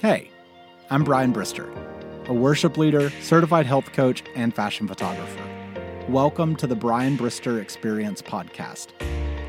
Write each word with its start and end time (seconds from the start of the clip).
Hey, 0.00 0.30
I'm 0.90 1.02
Brian 1.02 1.34
Brister, 1.34 1.68
a 2.28 2.32
worship 2.32 2.76
leader, 2.76 3.10
certified 3.20 3.66
health 3.66 3.92
coach, 3.92 4.22
and 4.36 4.54
fashion 4.54 4.86
photographer. 4.86 5.42
Welcome 6.08 6.54
to 6.54 6.68
the 6.68 6.76
Brian 6.76 7.18
Brister 7.18 7.60
Experience 7.60 8.22
podcast. 8.22 8.90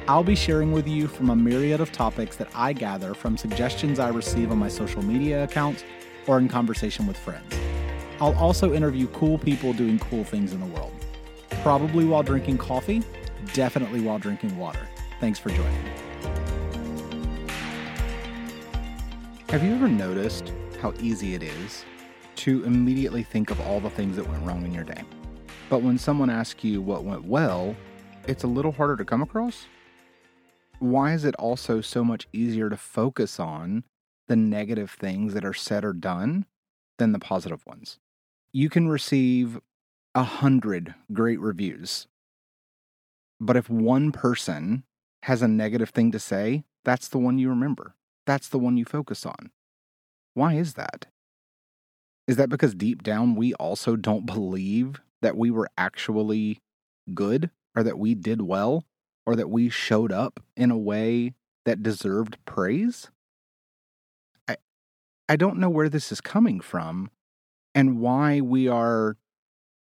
I'll 0.08 0.24
be 0.24 0.34
sharing 0.34 0.72
with 0.72 0.88
you 0.88 1.08
from 1.08 1.30
a 1.30 1.36
myriad 1.36 1.82
of 1.82 1.92
topics 1.92 2.36
that 2.38 2.50
I 2.56 2.74
gather 2.74 3.14
from 3.14 3.38
suggestions 3.38 4.00
I 4.00 4.10
receive 4.10 4.50
on 4.50 4.58
my 4.58 4.70
social 4.70 5.04
media 5.04 5.44
accounts 5.44 5.84
or 6.26 6.40
in 6.40 6.48
conversation 6.48 7.06
with 7.06 7.16
friends. 7.16 7.54
I'll 8.20 8.36
also 8.40 8.74
interview 8.74 9.06
cool 9.10 9.38
people 9.38 9.72
doing 9.74 10.00
cool 10.00 10.24
things 10.24 10.52
in 10.52 10.62
the 10.62 10.66
world. 10.66 10.94
Probably 11.62 12.06
while 12.06 12.24
drinking 12.24 12.58
coffee, 12.58 13.04
definitely 13.54 14.02
while 14.02 14.18
drinking 14.18 14.58
water. 14.58 14.88
Thanks 15.20 15.38
for 15.38 15.50
joining 15.50 15.86
Have 19.50 19.64
you 19.64 19.74
ever 19.74 19.88
noticed 19.88 20.54
how 20.80 20.94
easy 21.00 21.34
it 21.34 21.42
is 21.42 21.84
to 22.36 22.64
immediately 22.66 23.24
think 23.24 23.50
of 23.50 23.60
all 23.62 23.80
the 23.80 23.90
things 23.90 24.16
that 24.16 24.30
went 24.30 24.46
wrong 24.46 24.64
in 24.64 24.76
your 24.76 24.84
day? 24.84 25.02
But 25.70 25.82
when 25.82 25.98
someone 25.98 26.30
asks 26.30 26.64
you 26.64 26.84
what 26.84 27.04
went 27.04 27.26
well, 27.26 27.76
it's 28.28 28.44
a 28.44 28.48
little 28.48 28.72
harder 28.72 28.96
to 28.98 29.04
come 29.04 29.24
across? 29.24 29.66
Why 30.78 31.14
is 31.14 31.26
it 31.26 31.34
also 31.38 31.82
so 31.82 32.04
much 32.04 32.28
easier 32.32 32.70
to 32.70 32.78
focus 32.78 33.40
on 33.40 33.86
the 34.28 34.36
negative 34.36 34.92
things 34.92 35.34
that 35.34 35.44
are 35.44 35.56
said 35.56 35.84
or 35.84 35.94
done 35.94 36.46
than 37.00 37.12
the 37.12 37.18
positive 37.18 37.66
ones? 37.66 37.98
You 38.54 38.70
can 38.70 38.88
receive 38.88 39.60
a 40.14 40.26
hundred 40.26 40.94
great 41.12 41.40
reviews, 41.40 42.06
but 43.42 43.58
if 43.58 43.68
one 43.68 44.12
person 44.12 44.84
has 45.24 45.42
a 45.42 45.48
negative 45.48 45.90
thing 45.90 46.12
to 46.12 46.20
say, 46.20 46.66
that's 46.86 47.08
the 47.08 47.18
one 47.18 47.40
you 47.40 47.50
remember 47.50 47.96
that's 48.30 48.48
the 48.48 48.60
one 48.60 48.78
you 48.78 48.86
focus 48.86 49.26
on. 49.26 49.50
Why 50.36 50.54
is 50.54 50.76
that? 50.76 51.08
Is 52.28 52.36
that 52.36 52.50
because 52.50 52.76
deep 52.76 53.02
down 53.02 53.34
we 53.34 53.56
also 53.56 53.96
don't 53.96 54.28
believe 54.28 55.02
that 55.24 55.36
we 55.36 55.50
were 55.50 55.68
actually 55.80 56.60
good 57.12 57.50
or 57.76 57.82
that 57.82 57.98
we 57.98 58.14
did 58.14 58.44
well 58.44 58.86
or 59.26 59.36
that 59.36 59.50
we 59.50 59.68
showed 59.70 60.12
up 60.12 60.40
in 60.56 60.70
a 60.70 60.78
way 60.78 61.34
that 61.66 61.82
deserved 61.82 62.38
praise? 62.46 63.10
I 64.48 64.58
I 65.28 65.36
don't 65.36 65.58
know 65.58 65.72
where 65.72 65.90
this 65.90 66.12
is 66.12 66.22
coming 66.22 66.60
from 66.60 67.10
and 67.74 68.00
why 68.00 68.42
we 68.42 68.68
are 68.68 69.18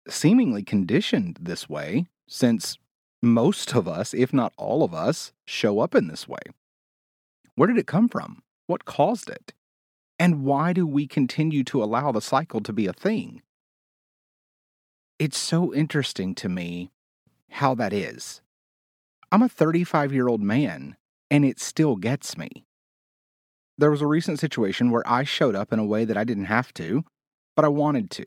seemingly 0.08 0.62
conditioned 0.62 1.40
this 1.42 1.68
way 1.68 2.06
since 2.28 2.78
most 3.24 3.74
of 3.74 3.88
us, 3.88 4.14
if 4.14 4.32
not 4.32 4.54
all 4.56 4.84
of 4.84 4.94
us, 4.94 5.34
show 5.46 5.80
up 5.80 5.96
in 5.96 6.08
this 6.08 6.28
way. 6.28 6.42
Where 7.60 7.68
did 7.68 7.78
it 7.78 7.88
come 7.88 8.08
from? 8.08 8.42
What 8.68 8.86
caused 8.86 9.30
it? 9.30 9.52
And 10.18 10.46
why 10.46 10.72
do 10.72 10.88
we 10.88 11.06
continue 11.06 11.66
to 11.66 11.84
allow 11.84 12.14
the 12.14 12.22
cycle 12.22 12.62
to 12.62 12.72
be 12.72 12.88
a 12.88 12.94
thing? 12.94 13.42
It's 15.20 15.38
so 15.38 15.74
interesting 15.74 16.36
to 16.36 16.48
me 16.48 16.94
how 17.50 17.76
that 17.76 17.92
is. 17.92 18.40
I'm 19.30 19.42
a 19.42 19.50
35 19.50 20.14
year 20.14 20.30
old 20.30 20.42
man, 20.42 20.96
and 21.30 21.44
it 21.44 21.60
still 21.60 21.98
gets 21.98 22.38
me. 22.38 22.64
There 23.78 23.92
was 23.92 24.02
a 24.02 24.08
recent 24.08 24.40
situation 24.40 24.90
where 24.90 25.06
I 25.06 25.26
showed 25.26 25.54
up 25.54 25.74
in 25.74 25.80
a 25.80 25.86
way 25.86 26.06
that 26.06 26.16
I 26.16 26.24
didn't 26.24 26.46
have 26.46 26.74
to, 26.76 27.04
but 27.58 27.66
I 27.66 27.68
wanted 27.68 28.10
to. 28.12 28.26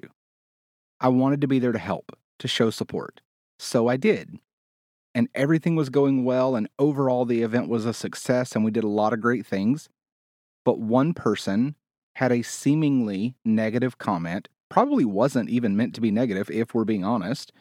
I 1.01 1.09
wanted 1.09 1.41
to 1.41 1.49
be 1.49 1.59
there 1.59 1.73
to 1.73 1.79
help, 1.79 2.15
to 2.39 2.49
show 2.49 2.69
support. 2.69 3.23
So 3.59 3.89
I 3.89 3.97
did 3.97 4.41
and 5.15 5.29
everything 5.35 5.77
was 5.77 5.91
going 5.91 6.25
well, 6.25 6.57
and 6.57 6.69
overall 6.79 7.25
the 7.25 7.43
event 7.43 7.69
was 7.69 7.85
a 7.85 7.95
success, 7.95 8.55
and 8.55 8.65
we 8.65 8.71
did 8.71 8.85
a 8.85 8.89
lot 8.89 9.13
of 9.13 9.21
great 9.21 9.47
things. 9.47 9.89
But 10.65 10.79
one 10.79 11.13
person 11.15 11.77
had 12.17 12.33
a 12.33 12.43
seemingly 12.43 13.35
negative 13.45 13.99
comment, 13.99 14.49
probably 14.69 15.05
wasn't 15.05 15.51
even 15.51 15.77
meant 15.77 15.95
to 15.95 16.01
be 16.01 16.11
negative, 16.11 16.51
if 16.51 16.75
we're 16.75 16.85
being 16.85 17.05
honest, 17.05 17.53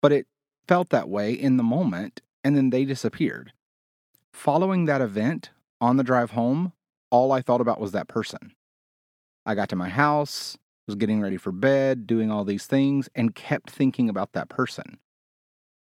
but 0.00 0.12
it 0.12 0.26
felt 0.66 0.90
that 0.90 1.08
way 1.08 1.32
in 1.32 1.56
the 1.56 1.62
moment, 1.62 2.20
and 2.44 2.56
then 2.56 2.70
they 2.70 2.84
disappeared. 2.84 3.52
Following 4.32 4.86
that 4.86 5.00
event, 5.00 5.50
on 5.80 5.96
the 5.96 6.04
drive 6.04 6.30
home, 6.30 6.72
all 7.10 7.32
I 7.32 7.42
thought 7.42 7.60
about 7.60 7.80
was 7.80 7.92
that 7.92 8.08
person. 8.08 8.54
I 9.44 9.54
got 9.54 9.68
to 9.70 9.76
my 9.76 9.88
house, 9.88 10.56
was 10.86 10.96
getting 10.96 11.20
ready 11.20 11.36
for 11.36 11.52
bed, 11.52 12.06
doing 12.06 12.30
all 12.30 12.44
these 12.44 12.66
things, 12.66 13.08
and 13.14 13.34
kept 13.34 13.70
thinking 13.70 14.08
about 14.08 14.32
that 14.32 14.48
person. 14.48 14.98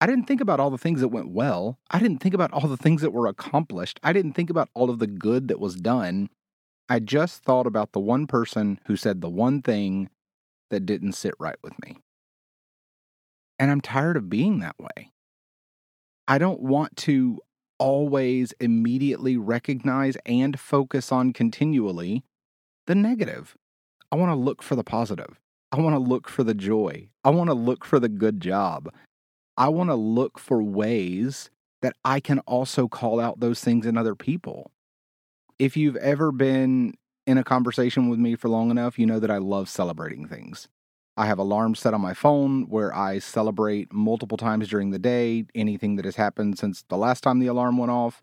I 0.01 0.07
didn't 0.07 0.25
think 0.25 0.39
about 0.39 0.59
all 0.59 0.69
the 0.69 0.77
things 0.77 1.01
that 1.01 1.09
went 1.09 1.31
well. 1.31 1.77
I 1.91 1.99
didn't 1.99 2.19
think 2.19 2.33
about 2.33 2.53
all 2.53 2.67
the 2.67 2.77
things 2.77 3.01
that 3.01 3.11
were 3.11 3.27
accomplished. 3.27 3.99
I 4.03 4.13
didn't 4.13 4.33
think 4.33 4.49
about 4.49 4.69
all 4.73 4.89
of 4.89 4.99
the 4.99 5.07
good 5.07 5.49
that 5.49 5.59
was 5.59 5.75
done. 5.75 6.29
I 6.87 6.99
just 6.99 7.43
thought 7.43 7.67
about 7.67 7.91
the 7.91 7.99
one 7.99 8.25
person 8.25 8.79
who 8.85 8.95
said 8.95 9.21
the 9.21 9.29
one 9.29 9.61
thing 9.61 10.09
that 10.69 10.85
didn't 10.85 11.13
sit 11.13 11.33
right 11.37 11.57
with 11.61 11.73
me. 11.83 11.97
And 13.59 13.69
I'm 13.69 13.81
tired 13.81 14.15
of 14.15 14.29
being 14.29 14.59
that 14.59 14.79
way. 14.79 15.11
I 16.27 16.37
don't 16.37 16.61
want 16.61 16.95
to 16.97 17.39
always 17.77 18.53
immediately 18.59 19.35
recognize 19.35 20.15
and 20.25 20.59
focus 20.59 21.11
on 21.11 21.33
continually 21.33 22.23
the 22.87 22.95
negative. 22.95 23.55
I 24.11 24.15
want 24.15 24.31
to 24.31 24.35
look 24.35 24.63
for 24.63 24.75
the 24.75 24.83
positive. 24.83 25.39
I 25.71 25.79
want 25.79 25.95
to 25.95 25.99
look 25.99 26.29
for 26.29 26.43
the 26.43 26.53
joy. 26.53 27.09
I 27.23 27.29
want 27.29 27.49
to 27.49 27.53
look 27.53 27.85
for 27.85 27.99
the 27.99 28.09
good 28.09 28.39
job. 28.41 28.91
I 29.59 29.67
want 29.67 29.89
to 29.89 29.95
look 29.95 30.39
for 30.39 30.63
ways 30.63 31.49
that 31.81 31.93
I 32.05 32.21
can 32.21 32.39
also 32.39 32.87
call 32.87 33.19
out 33.19 33.41
those 33.41 33.59
things 33.59 33.85
in 33.85 33.97
other 33.97 34.15
people. 34.15 34.71
If 35.59 35.75
you've 35.75 35.97
ever 35.97 36.31
been 36.31 36.93
in 37.27 37.37
a 37.37 37.43
conversation 37.43 38.07
with 38.07 38.19
me 38.19 38.35
for 38.35 38.47
long 38.47 38.71
enough, 38.71 38.97
you 38.97 39.05
know 39.05 39.19
that 39.19 39.29
I 39.29 39.37
love 39.37 39.67
celebrating 39.67 40.27
things. 40.29 40.69
I 41.17 41.25
have 41.25 41.39
alarms 41.39 41.79
set 41.79 41.93
on 41.93 41.99
my 41.99 42.13
phone 42.13 42.69
where 42.69 42.95
I 42.95 43.19
celebrate 43.19 43.91
multiple 43.91 44.37
times 44.37 44.69
during 44.69 44.91
the 44.91 44.99
day 44.99 45.43
anything 45.53 45.97
that 45.97 46.05
has 46.05 46.15
happened 46.15 46.57
since 46.57 46.85
the 46.87 46.95
last 46.95 47.21
time 47.21 47.39
the 47.39 47.47
alarm 47.47 47.77
went 47.77 47.91
off. 47.91 48.21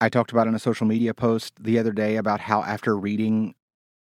I 0.00 0.08
talked 0.08 0.32
about 0.32 0.48
in 0.48 0.54
a 0.56 0.58
social 0.58 0.86
media 0.86 1.14
post 1.14 1.54
the 1.62 1.78
other 1.78 1.92
day 1.92 2.16
about 2.16 2.40
how 2.40 2.64
after 2.64 2.98
reading 2.98 3.54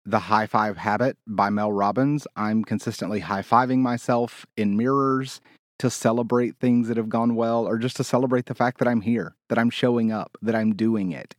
The 0.04 0.20
High 0.20 0.48
Five 0.48 0.78
Habit 0.78 1.18
by 1.28 1.52
Mel 1.52 1.72
Robbins, 1.72 2.26
I'm 2.36 2.64
consistently 2.64 3.20
high 3.20 3.44
fiving 3.44 3.80
myself 3.80 4.48
in 4.58 4.76
mirrors 4.76 5.40
to 5.80 5.90
celebrate 5.90 6.58
things 6.58 6.88
that 6.88 6.98
have 6.98 7.10
gone 7.10 7.36
well 7.36 7.68
or 7.68 7.78
just 7.78 7.98
to 7.98 8.04
celebrate 8.04 8.46
the 8.46 8.56
fact 8.56 8.78
that 8.80 8.88
I'm 8.88 9.02
here, 9.02 9.36
that 9.50 9.60
I'm 9.60 9.70
showing 9.70 10.12
up, 10.12 10.38
that 10.42 10.56
I'm 10.56 10.76
doing 10.76 11.12
it. 11.12 11.36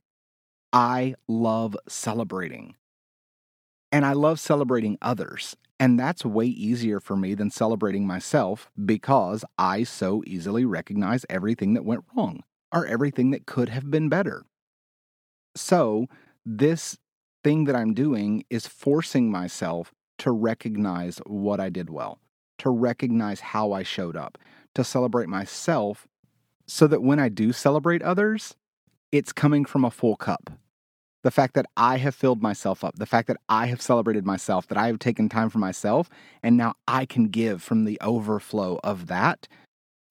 I 0.72 1.14
love 1.26 1.76
celebrating. 1.88 2.75
And 3.91 4.04
I 4.04 4.12
love 4.12 4.38
celebrating 4.38 4.98
others. 5.00 5.56
And 5.78 5.98
that's 5.98 6.25
way 6.25 6.46
easier 6.46 7.00
for 7.00 7.16
me 7.16 7.34
than 7.34 7.50
celebrating 7.50 8.06
myself 8.06 8.70
because 8.84 9.44
I 9.58 9.84
so 9.84 10.22
easily 10.26 10.64
recognize 10.64 11.25
everything 11.30 11.75
that 11.75 11.84
went 11.84 12.04
wrong 12.14 12.42
or 12.72 12.86
everything 12.86 13.30
that 13.30 13.46
could 13.46 13.69
have 13.69 13.91
been 13.91 14.08
better. 14.08 14.44
So, 15.54 16.06
this 16.44 16.98
thing 17.42 17.64
that 17.64 17.76
I'm 17.76 17.94
doing 17.94 18.44
is 18.50 18.66
forcing 18.66 19.30
myself 19.30 19.92
to 20.19 20.30
recognize 20.30 21.19
what 21.26 21.60
I 21.60 21.69
did 21.70 21.91
well 21.91 22.19
to 22.59 22.71
recognize 22.71 23.41
how 23.41 23.72
I 23.72 23.83
showed 23.83 24.17
up, 24.17 24.39
to 24.75 24.84
celebrate 24.84 25.28
myself, 25.28 26.06
so 26.67 26.87
that 26.87 27.03
when 27.03 27.19
I 27.19 27.28
do 27.28 27.53
celebrate 27.53 28.03
others, 28.03 28.56
it's 29.12 29.33
coming 29.33 29.65
from 29.65 29.84
a 29.84 29.91
full 29.91 30.17
cup. 30.17 30.50
The 31.22 31.31
fact 31.31 31.55
that 31.55 31.67
I 31.77 31.97
have 31.99 32.15
filled 32.15 32.43
myself 32.43 32.84
up, 32.84 32.97
the 32.97 33.06
fact 33.06 33.28
that 33.28 33.39
I 33.49 33.67
have 33.67 33.83
celebrated 33.83 34.25
myself, 34.25 34.69
that 34.69 34.78
I 34.78 34.87
have 34.87 34.99
taken 34.99 35.28
time 35.28 35.50
for 35.50 35.59
myself, 35.59 36.09
and 36.43 36.56
now 36.56 36.75
I 36.87 37.05
can 37.05 37.28
give 37.28 37.62
from 37.62 37.84
the 37.84 37.99
overflow 38.00 38.78
of 38.84 39.06
that. 39.09 39.49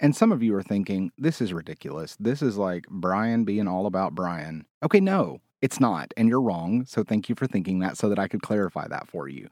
And 0.02 0.16
some 0.16 0.32
of 0.32 0.44
you 0.44 0.54
are 0.56 0.64
thinking, 0.64 1.12
this 1.18 1.40
is 1.40 1.54
ridiculous. 1.54 2.18
This 2.20 2.42
is 2.42 2.58
like 2.58 2.86
Brian 2.90 3.46
being 3.46 3.68
all 3.68 3.86
about 3.86 4.14
Brian. 4.14 4.66
Okay, 4.84 5.00
no, 5.00 5.40
it's 5.62 5.80
not. 5.80 6.14
And 6.18 6.28
you're 6.28 6.42
wrong. 6.42 6.86
So 6.86 7.02
thank 7.02 7.30
you 7.30 7.36
for 7.36 7.48
thinking 7.48 7.80
that 7.80 7.98
so 7.98 8.10
that 8.10 8.20
I 8.20 8.28
could 8.28 8.42
clarify 8.42 8.88
that 8.90 9.08
for 9.08 9.30
you. 9.30 9.48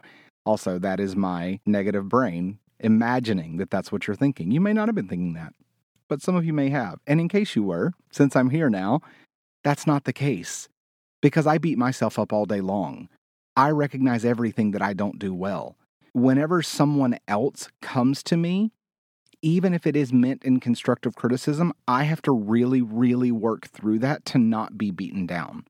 Also, 0.46 0.78
that 0.80 1.00
is 1.00 1.16
my 1.16 1.62
negative 1.66 2.10
brain 2.10 2.60
imagining 2.80 3.58
that 3.58 3.70
that's 3.70 3.92
what 3.92 4.08
you're 4.08 4.16
thinking. 4.16 4.52
You 4.52 4.62
may 4.62 4.74
not 4.74 4.88
have 4.88 4.96
been 4.96 5.08
thinking 5.08 5.34
that, 5.34 5.54
but 6.08 6.22
some 6.22 6.36
of 6.36 6.46
you 6.46 6.54
may 6.54 6.70
have. 6.70 7.00
And 7.08 7.20
in 7.20 7.30
case 7.30 7.56
you 7.56 7.64
were, 7.64 7.94
since 8.12 8.36
I'm 8.36 8.50
here 8.50 8.70
now, 8.70 9.02
that's 9.64 9.88
not 9.88 10.04
the 10.04 10.14
case 10.14 10.68
because 11.22 11.48
I 11.48 11.58
beat 11.58 11.78
myself 11.78 12.20
up 12.20 12.34
all 12.34 12.46
day 12.46 12.62
long. 12.62 13.10
I 13.56 13.70
recognize 13.70 14.26
everything 14.26 14.72
that 14.72 14.82
I 14.82 14.94
don't 14.94 15.20
do 15.20 15.34
well. 15.34 15.78
Whenever 16.14 16.62
someone 16.62 17.18
else 17.28 17.70
comes 17.82 18.22
to 18.24 18.38
me, 18.38 18.72
even 19.42 19.74
if 19.74 19.86
it 19.86 19.96
is 19.96 20.14
meant 20.14 20.44
in 20.44 20.60
constructive 20.60 21.16
criticism, 21.16 21.74
I 21.88 22.04
have 22.04 22.22
to 22.24 22.32
really, 22.32 22.82
really 22.82 23.32
work 23.32 23.68
through 23.68 24.00
that 24.00 24.26
to 24.26 24.38
not 24.38 24.78
be 24.78 24.90
beaten 24.90 25.26
down 25.26 25.66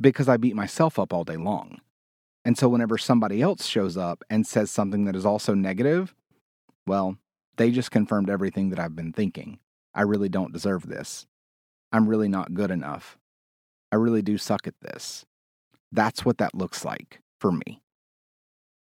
because 0.00 0.28
I 0.28 0.36
beat 0.36 0.54
myself 0.54 0.98
up 0.98 1.12
all 1.12 1.24
day 1.24 1.36
long. 1.36 1.80
And 2.44 2.56
so, 2.56 2.68
whenever 2.68 2.98
somebody 2.98 3.42
else 3.42 3.66
shows 3.66 3.96
up 3.96 4.22
and 4.30 4.46
says 4.46 4.70
something 4.70 5.04
that 5.06 5.16
is 5.16 5.26
also 5.26 5.54
negative, 5.54 6.14
well, 6.86 7.16
they 7.56 7.70
just 7.70 7.90
confirmed 7.90 8.30
everything 8.30 8.70
that 8.70 8.78
I've 8.78 8.96
been 8.96 9.12
thinking. 9.12 9.58
I 9.94 10.02
really 10.02 10.28
don't 10.28 10.52
deserve 10.52 10.86
this. 10.86 11.26
I'm 11.92 12.08
really 12.08 12.28
not 12.28 12.54
good 12.54 12.70
enough. 12.70 13.18
I 13.90 13.96
really 13.96 14.22
do 14.22 14.36
suck 14.36 14.66
at 14.66 14.80
this. 14.80 15.24
That's 15.92 16.24
what 16.24 16.38
that 16.38 16.54
looks 16.54 16.84
like 16.84 17.20
for 17.40 17.52
me. 17.52 17.80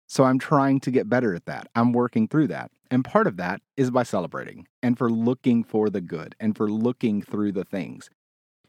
So 0.07 0.23
I'm 0.23 0.39
trying 0.39 0.79
to 0.81 0.91
get 0.91 1.09
better 1.09 1.33
at 1.35 1.45
that. 1.45 1.67
I'm 1.75 1.93
working 1.93 2.27
through 2.27 2.47
that. 2.47 2.71
And 2.91 3.05
part 3.05 3.27
of 3.27 3.37
that 3.37 3.61
is 3.77 3.91
by 3.91 4.03
celebrating 4.03 4.67
and 4.81 4.97
for 4.97 5.09
looking 5.09 5.63
for 5.63 5.89
the 5.89 6.01
good 6.01 6.35
and 6.39 6.57
for 6.57 6.69
looking 6.69 7.21
through 7.21 7.51
the 7.51 7.63
things. 7.63 8.09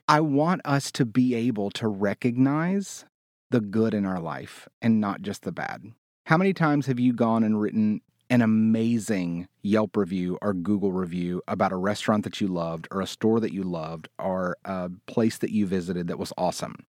I 0.06 0.20
want 0.20 0.60
us 0.64 0.90
to 0.92 1.06
be 1.06 1.34
able 1.34 1.70
to 1.72 1.88
recognize 1.88 3.06
the 3.50 3.60
good 3.60 3.94
in 3.94 4.04
our 4.04 4.20
life 4.20 4.68
and 4.82 5.00
not 5.00 5.22
just 5.22 5.42
the 5.42 5.52
bad. 5.52 5.92
How 6.26 6.36
many 6.36 6.52
times 6.52 6.86
have 6.86 7.00
you 7.00 7.12
gone 7.12 7.42
and 7.42 7.60
written 7.60 8.02
an 8.30 8.40
amazing 8.40 9.48
Yelp 9.62 9.96
review 9.96 10.38
or 10.40 10.54
Google 10.54 10.92
review 10.92 11.42
about 11.48 11.72
a 11.72 11.76
restaurant 11.76 12.24
that 12.24 12.40
you 12.40 12.46
loved 12.46 12.88
or 12.90 13.00
a 13.00 13.06
store 13.06 13.40
that 13.40 13.52
you 13.52 13.62
loved 13.62 14.08
or 14.18 14.56
a 14.64 14.90
place 15.06 15.36
that 15.38 15.50
you 15.50 15.66
visited 15.66 16.06
that 16.08 16.18
was 16.18 16.32
awesome? 16.38 16.86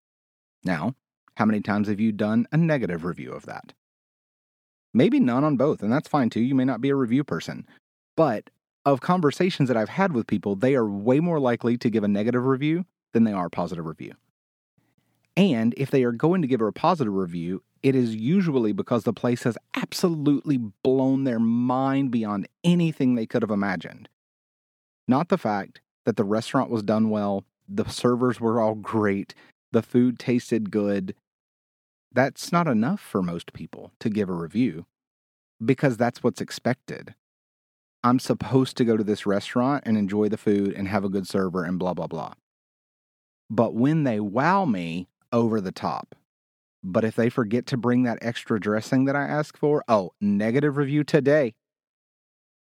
Now, 0.64 0.94
how 1.34 1.44
many 1.44 1.60
times 1.60 1.88
have 1.88 2.00
you 2.00 2.12
done 2.12 2.46
a 2.52 2.56
negative 2.56 3.04
review 3.04 3.32
of 3.32 3.46
that? 3.46 3.72
Maybe 4.94 5.18
none 5.20 5.44
on 5.44 5.56
both, 5.56 5.82
and 5.82 5.92
that's 5.92 6.08
fine 6.08 6.30
too. 6.30 6.40
You 6.40 6.54
may 6.54 6.64
not 6.64 6.80
be 6.80 6.90
a 6.90 6.96
review 6.96 7.24
person. 7.24 7.66
But 8.16 8.50
of 8.84 9.00
conversations 9.00 9.68
that 9.68 9.76
I've 9.76 9.88
had 9.88 10.12
with 10.12 10.26
people, 10.26 10.54
they 10.54 10.74
are 10.74 10.88
way 10.88 11.20
more 11.20 11.40
likely 11.40 11.76
to 11.78 11.90
give 11.90 12.04
a 12.04 12.08
negative 12.08 12.44
review 12.44 12.84
than 13.12 13.24
they 13.24 13.32
are 13.32 13.46
a 13.46 13.50
positive 13.50 13.86
review. 13.86 14.14
And 15.36 15.74
if 15.76 15.90
they 15.90 16.04
are 16.04 16.12
going 16.12 16.42
to 16.42 16.48
give 16.48 16.60
her 16.60 16.68
a 16.68 16.72
positive 16.72 17.12
review, 17.12 17.62
it 17.82 17.94
is 17.94 18.14
usually 18.14 18.72
because 18.72 19.04
the 19.04 19.12
place 19.12 19.42
has 19.44 19.56
absolutely 19.74 20.58
blown 20.58 21.24
their 21.24 21.40
mind 21.40 22.10
beyond 22.10 22.48
anything 22.62 23.14
they 23.14 23.26
could 23.26 23.42
have 23.42 23.50
imagined. 23.50 24.08
Not 25.08 25.28
the 25.28 25.38
fact 25.38 25.80
that 26.04 26.16
the 26.16 26.24
restaurant 26.24 26.70
was 26.70 26.82
done 26.82 27.10
well, 27.10 27.44
the 27.68 27.88
servers 27.88 28.40
were 28.40 28.60
all 28.60 28.74
great, 28.74 29.34
the 29.72 29.82
food 29.82 30.18
tasted 30.18 30.70
good. 30.70 31.14
That's 32.12 32.52
not 32.52 32.68
enough 32.68 33.00
for 33.00 33.22
most 33.22 33.52
people 33.52 33.92
to 34.00 34.10
give 34.10 34.28
a 34.28 34.34
review 34.34 34.86
because 35.64 35.96
that's 35.96 36.22
what's 36.22 36.40
expected. 36.40 37.14
I'm 38.04 38.18
supposed 38.18 38.76
to 38.76 38.84
go 38.84 38.96
to 38.96 39.04
this 39.04 39.26
restaurant 39.26 39.84
and 39.86 39.96
enjoy 39.96 40.28
the 40.28 40.36
food 40.36 40.72
and 40.74 40.88
have 40.88 41.04
a 41.04 41.08
good 41.08 41.26
server 41.26 41.64
and 41.64 41.78
blah, 41.78 41.94
blah, 41.94 42.08
blah. 42.08 42.34
But 43.48 43.74
when 43.74 44.04
they 44.04 44.18
wow 44.18 44.64
me, 44.64 45.08
over 45.32 45.60
the 45.60 45.72
top. 45.72 46.14
But 46.84 47.04
if 47.04 47.14
they 47.14 47.30
forget 47.30 47.66
to 47.66 47.76
bring 47.76 48.02
that 48.02 48.18
extra 48.22 48.58
dressing 48.58 49.04
that 49.04 49.16
I 49.16 49.22
asked 49.22 49.56
for, 49.56 49.84
oh, 49.88 50.12
negative 50.20 50.76
review 50.76 51.04
today. 51.04 51.54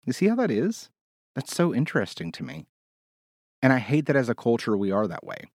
You 0.06 0.14
see 0.14 0.28
how 0.28 0.36
that 0.36 0.52
is? 0.52 0.90
That's 1.36 1.56
so 1.56 1.74
interesting 1.74 2.32
to 2.34 2.44
me. 2.44 2.66
And 3.62 3.72
I 3.72 3.80
hate 3.80 4.06
that 4.08 4.16
as 4.16 4.30
a 4.30 4.36
culture 4.36 4.76
we 4.76 4.92
are 4.92 5.08
that 5.08 5.26
way. 5.26 5.46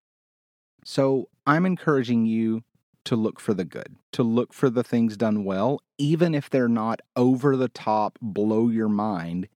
So 0.84 1.28
I'm 1.46 1.66
encouraging 1.66 2.26
you 2.26 2.62
to 3.04 3.16
look 3.16 3.40
for 3.40 3.54
the 3.54 3.64
good, 3.64 3.96
to 4.12 4.22
look 4.22 4.52
for 4.52 4.70
the 4.70 4.84
things 4.84 5.16
done 5.16 5.44
well, 5.44 5.80
even 5.98 6.34
if 6.34 6.48
they're 6.48 6.68
not 6.68 7.00
over 7.16 7.56
the 7.56 7.68
top, 7.68 8.18
blow 8.20 8.68
your 8.68 8.88
mind. 8.88 9.48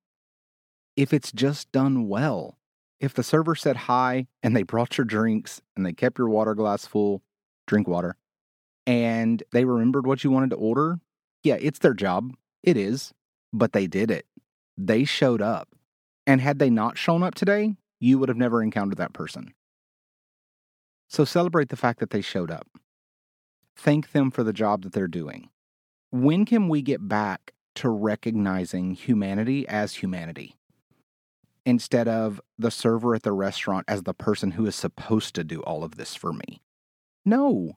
If 0.97 1.13
it's 1.13 1.31
just 1.31 1.71
done 1.71 2.09
well, 2.09 2.59
if 2.99 3.15
the 3.15 3.23
server 3.23 3.55
said 3.55 3.77
hi 3.77 4.27
and 4.43 4.57
they 4.57 4.63
brought 4.63 4.99
your 4.99 5.05
drinks 5.05 5.61
and 5.77 5.85
they 5.85 5.93
kept 5.93 6.19
your 6.19 6.29
water 6.29 6.55
glass 6.55 6.87
full 6.87 7.23
drink 7.67 7.89
water, 7.89 8.17
and 8.87 9.43
they 9.53 9.65
remembered 9.65 10.07
what 10.07 10.23
you 10.25 10.31
wanted 10.31 10.51
to 10.51 10.57
order, 10.57 11.01
yeah, 11.43 11.57
it's 11.61 11.79
their 11.79 11.95
job. 11.95 12.33
It 12.63 12.77
is. 12.77 13.13
But 13.53 13.73
they 13.73 13.87
did 13.87 14.11
it. 14.11 14.27
They 14.77 15.05
showed 15.05 15.41
up. 15.41 15.69
And 16.27 16.41
had 16.41 16.59
they 16.59 16.71
not 16.71 16.99
shown 16.99 17.23
up 17.23 17.35
today, 17.35 17.77
you 18.01 18.19
would 18.19 18.29
have 18.29 18.37
never 18.37 18.63
encountered 18.63 18.99
that 18.99 19.13
person. 19.13 19.55
So 21.09 21.25
celebrate 21.25 21.69
the 21.69 21.77
fact 21.77 22.01
that 22.01 22.11
they 22.11 22.21
showed 22.21 22.51
up. 22.51 22.67
Thank 23.77 24.13
them 24.13 24.31
for 24.31 24.43
the 24.43 24.53
job 24.53 24.83
that 24.83 24.93
they're 24.93 25.07
doing. 25.07 25.51
When 26.11 26.45
can 26.45 26.69
we 26.69 26.83
get 26.83 27.09
back 27.09 27.53
to 27.77 27.89
recognizing 27.89 28.95
humanity 28.95 29.69
as 29.69 29.95
humanity? 29.95 30.57
Instead 31.65 32.09
of 32.09 32.41
the 32.59 32.71
server 32.71 33.15
at 33.15 33.23
the 33.23 33.33
restaurant 33.33 33.85
as 33.87 34.03
the 34.03 34.15
person 34.15 34.53
who 34.53 34.67
is 34.67 34.75
supposed 34.75 35.35
to 35.35 35.45
do 35.45 35.61
all 35.63 35.85
of 35.85 35.97
this 35.97 36.15
for 36.15 36.33
me. 36.33 36.61
No. 37.27 37.77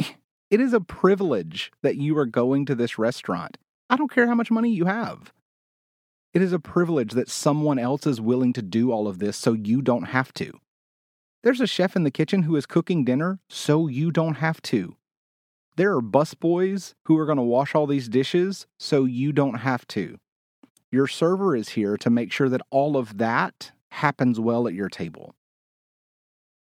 It 0.50 0.62
is 0.62 0.72
a 0.72 0.80
privilege 0.80 1.72
that 1.82 1.96
you 1.96 2.16
are 2.16 2.24
going 2.24 2.64
to 2.66 2.74
this 2.74 2.98
restaurant. 2.98 3.58
I 3.90 3.96
don't 3.96 4.10
care 4.10 4.26
how 4.26 4.34
much 4.34 4.50
money 4.50 4.70
you 4.70 4.86
have. 4.86 5.30
It 6.32 6.40
is 6.40 6.54
a 6.54 6.58
privilege 6.58 7.12
that 7.12 7.28
someone 7.28 7.78
else 7.78 8.06
is 8.06 8.18
willing 8.18 8.54
to 8.54 8.62
do 8.62 8.90
all 8.90 9.08
of 9.08 9.18
this 9.18 9.36
so 9.36 9.52
you 9.52 9.82
don't 9.82 10.04
have 10.04 10.32
to. 10.34 10.52
There's 11.42 11.60
a 11.60 11.66
chef 11.66 11.96
in 11.96 12.04
the 12.04 12.10
kitchen 12.10 12.44
who 12.44 12.56
is 12.56 12.64
cooking 12.64 13.04
dinner 13.04 13.40
so 13.50 13.88
you 13.88 14.10
don't 14.10 14.36
have 14.36 14.62
to. 14.62 14.96
There 15.76 15.94
are 15.94 16.00
busboys 16.02 16.94
who 17.04 17.18
are 17.18 17.26
going 17.26 17.36
to 17.36 17.42
wash 17.42 17.74
all 17.74 17.86
these 17.86 18.08
dishes 18.08 18.66
so 18.78 19.04
you 19.04 19.32
don't 19.32 19.58
have 19.58 19.86
to. 19.88 20.16
Your 20.90 21.06
server 21.06 21.54
is 21.54 21.70
here 21.70 21.96
to 21.98 22.08
make 22.08 22.32
sure 22.32 22.48
that 22.48 22.62
all 22.70 22.96
of 22.96 23.18
that 23.18 23.72
happens 23.90 24.40
well 24.40 24.66
at 24.66 24.74
your 24.74 24.88
table. 24.88 25.34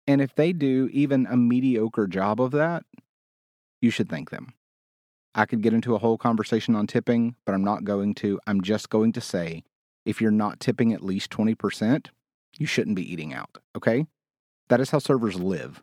And 0.07 0.21
if 0.21 0.35
they 0.35 0.53
do 0.53 0.89
even 0.91 1.27
a 1.27 1.37
mediocre 1.37 2.07
job 2.07 2.41
of 2.41 2.51
that, 2.51 2.83
you 3.81 3.89
should 3.89 4.09
thank 4.09 4.29
them. 4.29 4.53
I 5.35 5.45
could 5.45 5.61
get 5.61 5.73
into 5.73 5.95
a 5.95 5.99
whole 5.99 6.17
conversation 6.17 6.75
on 6.75 6.87
tipping, 6.87 7.35
but 7.45 7.55
I'm 7.55 7.63
not 7.63 7.83
going 7.83 8.13
to. 8.15 8.39
I'm 8.45 8.61
just 8.61 8.89
going 8.89 9.13
to 9.13 9.21
say 9.21 9.63
if 10.05 10.21
you're 10.21 10.31
not 10.31 10.59
tipping 10.59 10.93
at 10.93 11.03
least 11.03 11.31
20%, 11.31 12.07
you 12.57 12.65
shouldn't 12.65 12.95
be 12.95 13.11
eating 13.11 13.33
out, 13.33 13.57
okay? 13.75 14.05
That 14.69 14.79
is 14.79 14.91
how 14.91 14.99
servers 14.99 15.39
live. 15.39 15.81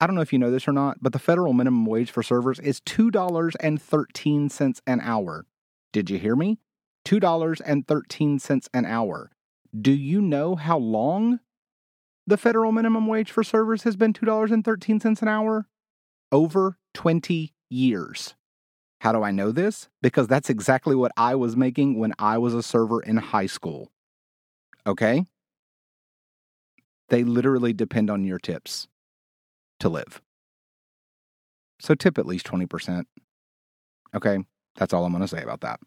I 0.00 0.06
don't 0.06 0.16
know 0.16 0.22
if 0.22 0.32
you 0.32 0.38
know 0.38 0.50
this 0.50 0.66
or 0.66 0.72
not, 0.72 0.98
but 1.00 1.12
the 1.12 1.18
federal 1.18 1.52
minimum 1.52 1.86
wage 1.86 2.10
for 2.10 2.22
servers 2.22 2.58
is 2.58 2.80
$2.13 2.80 4.80
an 4.86 5.00
hour. 5.00 5.46
Did 5.92 6.10
you 6.10 6.18
hear 6.18 6.34
me? 6.34 6.58
$2.13 7.04 8.68
an 8.74 8.84
hour. 8.84 9.30
Do 9.80 9.92
you 9.92 10.20
know 10.20 10.56
how 10.56 10.78
long 10.78 11.40
the 12.26 12.36
federal 12.36 12.72
minimum 12.72 13.06
wage 13.06 13.30
for 13.30 13.42
servers 13.42 13.82
has 13.82 13.96
been 13.96 14.12
$2.13 14.12 15.22
an 15.22 15.28
hour 15.28 15.66
over 16.30 16.78
20 16.94 17.52
years. 17.68 18.34
How 19.00 19.12
do 19.12 19.22
I 19.22 19.32
know 19.32 19.50
this? 19.50 19.88
Because 20.00 20.28
that's 20.28 20.48
exactly 20.48 20.94
what 20.94 21.12
I 21.16 21.34
was 21.34 21.56
making 21.56 21.98
when 21.98 22.14
I 22.18 22.38
was 22.38 22.54
a 22.54 22.62
server 22.62 23.02
in 23.02 23.16
high 23.16 23.46
school. 23.46 23.90
Okay? 24.86 25.26
They 27.08 27.24
literally 27.24 27.72
depend 27.72 28.10
on 28.10 28.24
your 28.24 28.38
tips 28.38 28.86
to 29.80 29.88
live. 29.88 30.22
So 31.80 31.94
tip 31.96 32.16
at 32.16 32.26
least 32.26 32.46
20%. 32.46 33.04
Okay? 34.14 34.38
That's 34.76 34.94
all 34.94 35.04
I'm 35.04 35.12
going 35.12 35.22
to 35.22 35.28
say 35.28 35.42
about 35.42 35.62
that. 35.62 35.80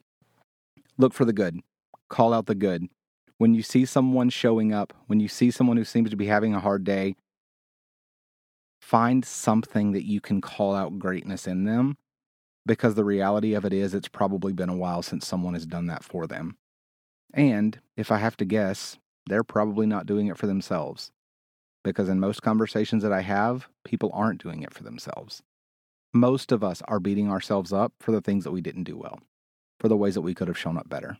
Look 0.97 1.13
for 1.13 1.23
the 1.23 1.33
good. 1.33 1.61
Call 2.09 2.33
out 2.33 2.45
the 2.47 2.55
good 2.55 2.89
when 3.37 3.53
you 3.53 3.61
see 3.61 3.85
someone 3.85 4.29
showing 4.29 4.73
up, 4.73 4.93
when 5.07 5.19
you 5.19 5.27
see 5.27 5.51
someone 5.51 5.77
who 5.77 5.85
seems 5.85 6.09
to 6.09 6.15
be 6.15 6.27
having 6.27 6.53
a 6.53 6.59
hard 6.59 6.83
day, 6.83 7.15
find 8.79 9.25
something 9.25 9.91
that 9.91 10.05
you 10.05 10.21
can 10.21 10.41
call 10.41 10.75
out 10.75 10.99
greatness 10.99 11.47
in 11.47 11.65
them 11.65 11.97
because 12.65 12.95
the 12.95 13.03
reality 13.03 13.53
of 13.53 13.65
it 13.65 13.73
is 13.73 13.93
it's 13.93 14.07
probably 14.07 14.53
been 14.53 14.69
a 14.69 14.75
while 14.75 15.01
since 15.01 15.27
someone 15.27 15.53
has 15.53 15.65
done 15.65 15.87
that 15.87 16.03
for 16.03 16.25
them. 16.25 16.57
And 17.33 17.79
if 17.95 18.11
I 18.11 18.17
have 18.17 18.37
to 18.37 18.45
guess, 18.45 18.97
they're 19.27 19.43
probably 19.43 19.85
not 19.85 20.05
doing 20.05 20.27
it 20.27 20.37
for 20.37 20.47
themselves. 20.47 21.11
Because 21.83 22.09
in 22.09 22.19
most 22.19 22.41
conversations 22.41 23.03
that 23.03 23.11
I 23.11 23.21
have, 23.21 23.67
people 23.83 24.09
aren't 24.13 24.41
doing 24.41 24.63
it 24.63 24.73
for 24.73 24.83
themselves. 24.83 25.43
Most 26.13 26.51
of 26.51 26.63
us 26.63 26.81
are 26.87 26.99
beating 26.99 27.29
ourselves 27.29 27.73
up 27.73 27.93
for 27.99 28.11
the 28.11 28.21
things 28.21 28.43
that 28.43 28.51
we 28.51 28.61
didn't 28.61 28.85
do 28.85 28.97
well, 28.97 29.19
for 29.79 29.87
the 29.87 29.97
ways 29.97 30.15
that 30.15 30.21
we 30.21 30.33
could 30.33 30.47
have 30.47 30.57
shown 30.57 30.77
up 30.77 30.89
better. 30.89 31.17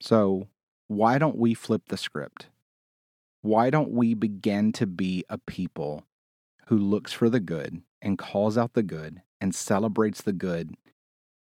So, 0.00 0.48
why 0.88 1.18
don't 1.18 1.36
we 1.36 1.52
flip 1.52 1.82
the 1.88 1.98
script? 1.98 2.48
Why 3.42 3.70
don't 3.70 3.90
we 3.90 4.14
begin 4.14 4.72
to 4.72 4.86
be 4.86 5.24
a 5.28 5.38
people 5.38 6.04
who 6.66 6.78
looks 6.78 7.12
for 7.12 7.28
the 7.28 7.40
good 7.40 7.82
and 8.00 8.18
calls 8.18 8.58
out 8.58 8.72
the 8.72 8.82
good 8.82 9.22
and 9.40 9.54
celebrates 9.54 10.22
the 10.22 10.32
good 10.32 10.74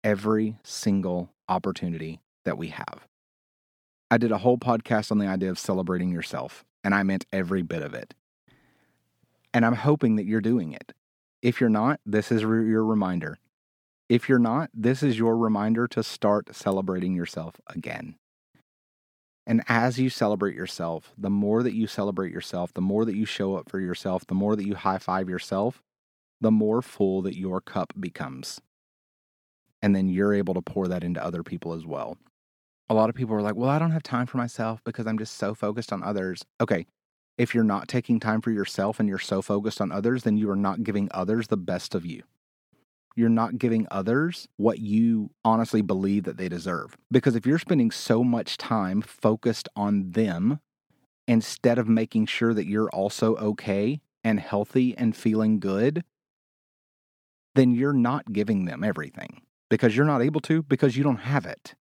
every 0.03 0.57
single 0.63 1.31
opportunity 1.47 2.19
that 2.45 2.57
we 2.57 2.69
have? 2.69 3.07
I 4.09 4.17
did 4.17 4.31
a 4.31 4.39
whole 4.39 4.57
podcast 4.57 5.11
on 5.11 5.19
the 5.19 5.27
idea 5.27 5.51
of 5.51 5.59
celebrating 5.59 6.11
yourself, 6.11 6.65
and 6.83 6.95
I 6.95 7.03
meant 7.03 7.25
every 7.31 7.61
bit 7.61 7.83
of 7.83 7.93
it. 7.93 8.15
And 9.53 9.65
I'm 9.65 9.75
hoping 9.75 10.15
that 10.15 10.25
you're 10.25 10.41
doing 10.41 10.73
it. 10.73 10.93
If 11.43 11.61
you're 11.61 11.69
not, 11.69 11.99
this 12.05 12.31
is 12.31 12.41
your 12.41 12.83
reminder. 12.83 13.37
If 14.09 14.27
you're 14.29 14.39
not, 14.39 14.71
this 14.73 15.03
is 15.03 15.19
your 15.19 15.37
reminder 15.37 15.87
to 15.89 16.01
start 16.01 16.55
celebrating 16.55 17.13
yourself 17.13 17.55
again. 17.67 18.15
And 19.47 19.63
as 19.69 19.97
you 19.97 20.09
celebrate 20.09 20.55
yourself, 20.55 21.13
the 21.17 21.29
more 21.29 21.63
that 21.63 21.73
you 21.73 21.87
celebrate 21.87 22.33
yourself, 22.33 22.73
the 22.73 22.81
more 22.81 23.05
that 23.05 23.15
you 23.15 23.25
show 23.25 23.55
up 23.55 23.69
for 23.69 23.79
yourself, 23.79 24.27
the 24.27 24.35
more 24.35 24.57
that 24.57 24.67
you 24.67 24.75
high 24.75 24.97
five 24.97 25.29
yourself, 25.29 25.81
the 26.41 26.51
more 26.51 26.81
full 26.81 27.21
that 27.21 27.37
your 27.37 27.61
cup 27.61 27.93
becomes. 27.97 28.59
And 29.81 29.95
then 29.95 30.09
you're 30.09 30.33
able 30.33 30.53
to 30.53 30.61
pour 30.61 30.89
that 30.89 31.01
into 31.01 31.23
other 31.23 31.43
people 31.43 31.71
as 31.71 31.85
well. 31.85 32.17
A 32.89 32.93
lot 32.93 33.09
of 33.09 33.15
people 33.15 33.35
are 33.35 33.41
like, 33.41 33.55
well, 33.55 33.69
I 33.69 33.79
don't 33.79 33.91
have 33.91 34.03
time 34.03 34.25
for 34.25 34.37
myself 34.37 34.81
because 34.83 35.07
I'm 35.07 35.17
just 35.17 35.35
so 35.35 35.55
focused 35.55 35.93
on 35.93 36.03
others. 36.03 36.43
Okay. 36.59 36.85
If 37.37 37.55
you're 37.55 37.63
not 37.63 37.87
taking 37.87 38.19
time 38.19 38.41
for 38.41 38.51
yourself 38.51 38.99
and 38.99 39.07
you're 39.07 39.17
so 39.17 39.41
focused 39.41 39.79
on 39.79 39.93
others, 39.93 40.23
then 40.23 40.35
you 40.35 40.49
are 40.49 40.57
not 40.57 40.83
giving 40.83 41.07
others 41.11 41.47
the 41.47 41.55
best 41.55 41.95
of 41.95 42.05
you. 42.05 42.23
You're 43.17 43.29
not 43.29 43.57
giving 43.57 43.87
others 43.89 44.47
what 44.57 44.79
you 44.79 45.31
honestly 45.43 45.81
believe 45.81 46.23
that 46.23 46.37
they 46.37 46.47
deserve. 46.47 46.95
Because 47.11 47.35
if 47.35 47.45
you're 47.45 47.57
spending 47.57 47.89
so 47.89 48.23
much 48.23 48.57
time 48.57 49.01
focused 49.01 49.67
on 49.75 50.11
them 50.11 50.59
instead 51.27 51.79
of 51.79 51.89
making 51.89 52.27
sure 52.27 52.53
that 52.53 52.67
you're 52.67 52.89
also 52.91 53.35
okay 53.37 53.99
and 54.23 54.39
healthy 54.39 54.95
and 54.97 55.15
feeling 55.15 55.59
good, 55.59 56.03
then 57.55 57.73
you're 57.73 57.91
not 57.91 58.31
giving 58.31 58.65
them 58.65 58.83
everything 58.83 59.41
because 59.69 59.97
you're 59.97 60.05
not 60.05 60.21
able 60.21 60.41
to 60.41 60.61
because 60.61 60.95
you 60.95 61.03
don't 61.03 61.17
have 61.17 61.45
it. 61.45 61.73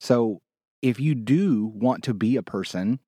So 0.00 0.42
if 0.80 1.00
you 1.00 1.16
do 1.16 1.72
want 1.74 2.04
to 2.04 2.14
be 2.14 2.36
a 2.36 2.42
person 2.42 3.00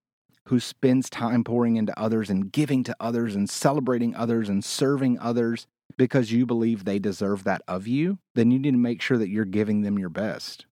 who 0.46 0.58
spends 0.58 1.08
time 1.08 1.44
pouring 1.44 1.76
into 1.76 1.98
others 1.98 2.30
and 2.30 2.50
giving 2.50 2.82
to 2.84 2.96
others 2.98 3.36
and 3.36 3.48
celebrating 3.48 4.14
others 4.14 4.48
and 4.48 4.64
serving 4.64 5.18
others 5.20 5.66
because 5.97 6.33
you 6.33 6.47
believe 6.47 6.85
they 6.85 6.99
deserve 6.99 7.45
that 7.45 7.62
of 7.69 7.87
you, 7.87 8.19
then 8.35 8.50
you 8.50 8.59
need 8.59 8.73
to 8.73 8.78
make 8.78 9.00
sure 9.00 9.19
that 9.19 9.28
you're 9.28 9.45
giving 9.45 9.83
them 9.83 9.99
your 9.99 10.09
best, 10.09 10.66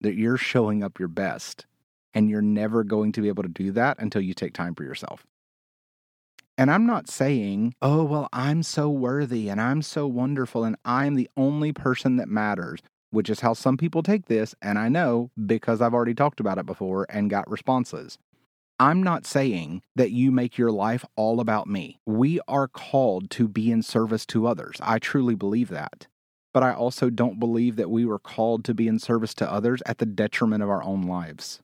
that 0.00 0.14
you're 0.14 0.36
showing 0.36 0.82
up 0.82 0.98
your 0.98 1.08
best. 1.08 1.66
And 2.12 2.28
you're 2.28 2.42
never 2.42 2.82
going 2.82 3.12
to 3.12 3.20
be 3.20 3.28
able 3.28 3.44
to 3.44 3.48
do 3.48 3.70
that 3.72 4.00
until 4.00 4.20
you 4.20 4.34
take 4.34 4.52
time 4.52 4.74
for 4.74 4.82
yourself. 4.82 5.24
And 6.58 6.70
I'm 6.70 6.84
not 6.84 7.08
saying, 7.08 7.74
oh, 7.80 8.04
well, 8.04 8.28
I'm 8.32 8.62
so 8.64 8.90
worthy 8.90 9.48
and 9.48 9.60
I'm 9.60 9.80
so 9.80 10.06
wonderful 10.06 10.64
and 10.64 10.76
I'm 10.84 11.14
the 11.14 11.30
only 11.36 11.72
person 11.72 12.16
that 12.16 12.28
matters, 12.28 12.80
which 13.10 13.30
is 13.30 13.40
how 13.40 13.54
some 13.54 13.76
people 13.76 14.02
take 14.02 14.26
this. 14.26 14.54
And 14.60 14.78
I 14.78 14.88
know 14.88 15.30
because 15.46 15.80
I've 15.80 15.94
already 15.94 16.14
talked 16.14 16.40
about 16.40 16.58
it 16.58 16.66
before 16.66 17.06
and 17.08 17.30
got 17.30 17.48
responses. 17.48 18.18
I'm 18.80 19.02
not 19.02 19.26
saying 19.26 19.82
that 19.94 20.10
you 20.10 20.30
make 20.30 20.56
your 20.56 20.70
life 20.70 21.04
all 21.14 21.38
about 21.38 21.66
me. 21.66 22.00
We 22.06 22.40
are 22.48 22.66
called 22.66 23.28
to 23.32 23.46
be 23.46 23.70
in 23.70 23.82
service 23.82 24.24
to 24.26 24.46
others. 24.46 24.78
I 24.80 24.98
truly 24.98 25.34
believe 25.34 25.68
that. 25.68 26.06
But 26.54 26.62
I 26.62 26.72
also 26.72 27.10
don't 27.10 27.38
believe 27.38 27.76
that 27.76 27.90
we 27.90 28.06
were 28.06 28.18
called 28.18 28.64
to 28.64 28.72
be 28.72 28.88
in 28.88 28.98
service 28.98 29.34
to 29.34 29.52
others 29.52 29.82
at 29.84 29.98
the 29.98 30.06
detriment 30.06 30.62
of 30.62 30.70
our 30.70 30.82
own 30.82 31.02
lives, 31.02 31.60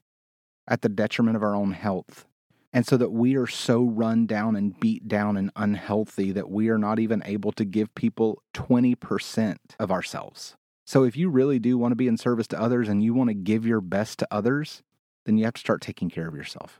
at 0.67 0.83
the 0.83 0.89
detriment 0.89 1.35
of 1.35 1.41
our 1.41 1.55
own 1.55 1.71
health. 1.71 2.27
And 2.71 2.85
so 2.85 2.97
that 2.97 3.11
we 3.11 3.35
are 3.35 3.47
so 3.47 3.81
run 3.81 4.27
down 4.27 4.55
and 4.55 4.79
beat 4.79 5.07
down 5.07 5.37
and 5.37 5.49
unhealthy 5.55 6.31
that 6.33 6.51
we 6.51 6.69
are 6.69 6.77
not 6.77 6.99
even 6.99 7.23
able 7.25 7.51
to 7.53 7.65
give 7.65 7.95
people 7.95 8.43
20% 8.53 9.57
of 9.79 9.91
ourselves. 9.91 10.55
So 10.85 11.03
if 11.03 11.17
you 11.17 11.29
really 11.29 11.57
do 11.57 11.79
want 11.79 11.93
to 11.93 11.97
be 11.97 12.07
in 12.07 12.17
service 12.17 12.47
to 12.49 12.61
others 12.61 12.87
and 12.87 13.01
you 13.01 13.15
want 13.15 13.31
to 13.31 13.33
give 13.33 13.65
your 13.65 13.81
best 13.81 14.19
to 14.19 14.27
others, 14.29 14.83
then 15.25 15.39
you 15.39 15.45
have 15.45 15.55
to 15.55 15.59
start 15.59 15.81
taking 15.81 16.11
care 16.11 16.27
of 16.27 16.35
yourself. 16.35 16.79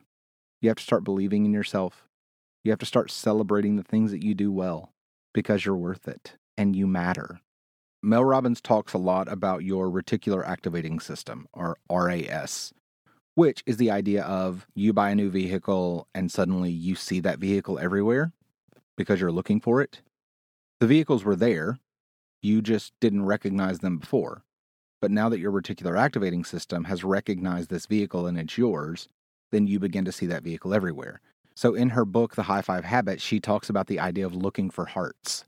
You 0.61 0.69
have 0.69 0.77
to 0.77 0.83
start 0.83 1.03
believing 1.03 1.45
in 1.45 1.53
yourself. 1.53 2.07
You 2.63 2.71
have 2.71 2.79
to 2.79 2.85
start 2.85 3.11
celebrating 3.11 3.75
the 3.75 3.83
things 3.83 4.11
that 4.11 4.23
you 4.23 4.33
do 4.33 4.51
well 4.51 4.91
because 5.33 5.65
you're 5.65 5.75
worth 5.75 6.07
it 6.07 6.33
and 6.57 6.75
you 6.75 6.87
matter. 6.87 7.39
Mel 8.01 8.23
Robbins 8.23 8.61
talks 8.61 8.93
a 8.93 8.97
lot 8.97 9.31
about 9.31 9.63
your 9.63 9.89
reticular 9.89 10.47
activating 10.47 10.99
system, 10.99 11.47
or 11.53 11.77
RAS, 11.91 12.73
which 13.35 13.63
is 13.65 13.77
the 13.77 13.91
idea 13.91 14.23
of 14.23 14.67
you 14.75 14.93
buy 14.93 15.11
a 15.11 15.15
new 15.15 15.29
vehicle 15.29 16.07
and 16.13 16.31
suddenly 16.31 16.71
you 16.71 16.95
see 16.95 17.19
that 17.19 17.39
vehicle 17.39 17.79
everywhere 17.79 18.31
because 18.95 19.19
you're 19.19 19.31
looking 19.31 19.59
for 19.59 19.81
it. 19.81 20.01
The 20.79 20.87
vehicles 20.87 21.23
were 21.23 21.35
there, 21.35 21.79
you 22.41 22.61
just 22.61 22.93
didn't 23.01 23.25
recognize 23.25 23.79
them 23.79 23.97
before. 23.97 24.43
But 25.01 25.11
now 25.11 25.29
that 25.29 25.39
your 25.39 25.51
reticular 25.51 25.97
activating 25.97 26.43
system 26.43 26.85
has 26.85 27.03
recognized 27.03 27.69
this 27.69 27.85
vehicle 27.85 28.25
and 28.25 28.37
it's 28.37 28.57
yours, 28.57 29.07
then 29.51 29.67
you 29.67 29.79
begin 29.79 30.05
to 30.05 30.11
see 30.11 30.25
that 30.27 30.43
vehicle 30.43 30.73
everywhere. 30.73 31.21
So 31.55 31.73
in 31.73 31.89
her 31.89 32.05
book, 32.05 32.35
The 32.35 32.43
High 32.43 32.61
Five 32.61 32.85
Habit, 32.85 33.19
she 33.19 33.39
talks 33.39 33.69
about 33.69 33.87
the 33.87 33.99
idea 33.99 34.25
of 34.25 34.35
looking 34.35 34.69
for 34.69 34.85
hearts. 34.85 35.45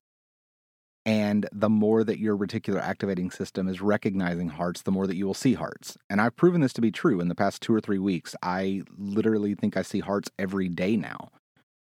And 1.05 1.47
the 1.51 1.69
more 1.69 2.03
that 2.03 2.19
your 2.19 2.37
reticular 2.37 2.81
activating 2.81 3.31
system 3.31 3.67
is 3.67 3.81
recognizing 3.81 4.49
hearts, 4.49 4.81
the 4.81 4.91
more 4.91 5.07
that 5.07 5.15
you 5.15 5.25
will 5.25 5.33
see 5.33 5.53
hearts. 5.53 5.97
And 6.09 6.19
I've 6.19 6.35
proven 6.35 6.61
this 6.61 6.73
to 6.73 6.81
be 6.81 6.91
true 6.91 7.21
in 7.21 7.29
the 7.29 7.35
past 7.35 7.61
two 7.61 7.73
or 7.73 7.79
three 7.79 7.99
weeks. 7.99 8.35
I 8.43 8.81
literally 8.97 9.55
think 9.55 9.77
I 9.77 9.81
see 9.81 9.99
hearts 9.99 10.29
every 10.37 10.67
day 10.67 10.97
now. 10.97 11.29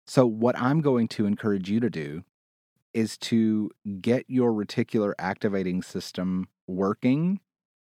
So, 0.06 0.26
what 0.26 0.58
I'm 0.58 0.80
going 0.80 1.08
to 1.08 1.26
encourage 1.26 1.68
you 1.68 1.80
to 1.80 1.90
do 1.90 2.22
is 2.94 3.18
to 3.18 3.70
get 4.00 4.24
your 4.28 4.52
reticular 4.52 5.12
activating 5.18 5.82
system 5.82 6.48
working 6.66 7.40